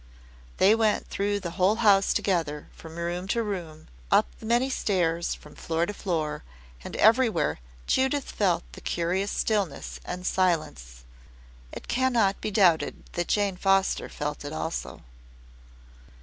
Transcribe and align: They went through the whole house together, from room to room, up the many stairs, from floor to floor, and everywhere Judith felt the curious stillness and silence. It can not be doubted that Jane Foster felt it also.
They 0.57 0.73
went 0.73 1.07
through 1.09 1.41
the 1.41 1.51
whole 1.61 1.75
house 1.75 2.11
together, 2.11 2.69
from 2.73 2.95
room 2.95 3.27
to 3.27 3.43
room, 3.43 3.87
up 4.09 4.25
the 4.39 4.47
many 4.47 4.67
stairs, 4.67 5.35
from 5.35 5.53
floor 5.53 5.85
to 5.85 5.93
floor, 5.93 6.43
and 6.83 6.95
everywhere 6.95 7.59
Judith 7.85 8.31
felt 8.31 8.63
the 8.71 8.81
curious 8.81 9.29
stillness 9.29 9.99
and 10.03 10.25
silence. 10.25 11.03
It 11.71 11.87
can 11.87 12.13
not 12.13 12.41
be 12.41 12.49
doubted 12.49 13.03
that 13.11 13.27
Jane 13.27 13.57
Foster 13.57 14.09
felt 14.09 14.43
it 14.43 14.53
also. 14.53 15.03